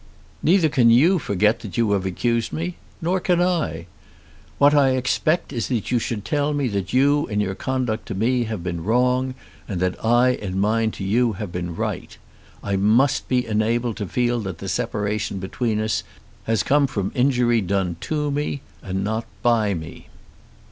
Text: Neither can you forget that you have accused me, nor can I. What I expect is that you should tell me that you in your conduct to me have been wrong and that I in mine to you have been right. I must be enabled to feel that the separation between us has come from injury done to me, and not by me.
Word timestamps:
Neither 0.41 0.67
can 0.67 0.89
you 0.89 1.19
forget 1.19 1.59
that 1.59 1.77
you 1.77 1.91
have 1.91 2.07
accused 2.07 2.51
me, 2.51 2.75
nor 3.03 3.19
can 3.19 3.39
I. 3.39 3.85
What 4.57 4.73
I 4.73 4.95
expect 4.95 5.53
is 5.53 5.67
that 5.67 5.91
you 5.91 5.99
should 5.99 6.25
tell 6.25 6.53
me 6.55 6.67
that 6.69 6.91
you 6.91 7.27
in 7.27 7.39
your 7.39 7.53
conduct 7.53 8.07
to 8.07 8.15
me 8.15 8.45
have 8.45 8.63
been 8.63 8.83
wrong 8.83 9.35
and 9.67 9.79
that 9.79 10.03
I 10.03 10.29
in 10.29 10.59
mine 10.59 10.89
to 10.93 11.03
you 11.03 11.33
have 11.33 11.51
been 11.51 11.75
right. 11.75 12.17
I 12.63 12.77
must 12.77 13.27
be 13.27 13.45
enabled 13.45 13.97
to 13.97 14.07
feel 14.07 14.39
that 14.39 14.57
the 14.57 14.67
separation 14.69 15.37
between 15.37 15.79
us 15.79 16.01
has 16.45 16.63
come 16.63 16.87
from 16.87 17.11
injury 17.13 17.61
done 17.61 17.97
to 18.01 18.31
me, 18.31 18.61
and 18.81 19.03
not 19.03 19.27
by 19.43 19.75
me. 19.75 20.07